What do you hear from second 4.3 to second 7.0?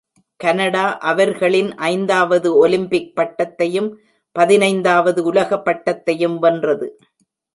பதினைந்தாவது உலக பட்டத்தையும் வென்றது.